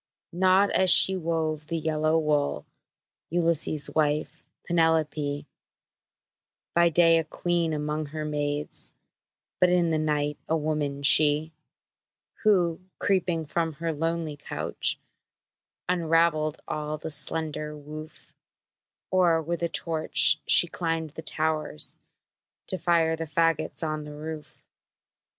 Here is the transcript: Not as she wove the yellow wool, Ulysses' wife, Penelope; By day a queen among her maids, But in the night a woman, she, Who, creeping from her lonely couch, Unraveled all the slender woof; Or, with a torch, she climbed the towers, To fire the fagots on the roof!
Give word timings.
Not 0.33 0.71
as 0.71 0.89
she 0.89 1.15
wove 1.15 1.67
the 1.67 1.77
yellow 1.77 2.17
wool, 2.17 2.65
Ulysses' 3.29 3.87
wife, 3.91 4.43
Penelope; 4.65 5.45
By 6.73 6.89
day 6.89 7.19
a 7.19 7.23
queen 7.23 7.71
among 7.71 8.07
her 8.07 8.25
maids, 8.25 8.93
But 9.59 9.69
in 9.69 9.91
the 9.91 9.99
night 9.99 10.39
a 10.49 10.57
woman, 10.57 11.03
she, 11.03 11.53
Who, 12.41 12.81
creeping 12.97 13.45
from 13.45 13.73
her 13.73 13.93
lonely 13.93 14.37
couch, 14.37 14.97
Unraveled 15.87 16.59
all 16.67 16.97
the 16.97 17.11
slender 17.11 17.77
woof; 17.77 18.33
Or, 19.11 19.39
with 19.39 19.61
a 19.61 19.69
torch, 19.69 20.39
she 20.47 20.65
climbed 20.65 21.11
the 21.11 21.21
towers, 21.21 21.95
To 22.69 22.79
fire 22.79 23.15
the 23.15 23.27
fagots 23.27 23.83
on 23.83 24.05
the 24.05 24.15
roof! 24.15 24.63